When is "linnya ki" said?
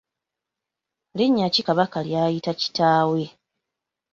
1.17-1.61